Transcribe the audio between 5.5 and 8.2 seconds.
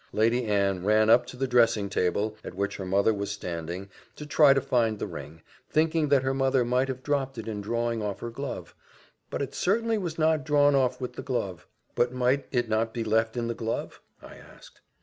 thinking that her mother might have dropped it in drawing off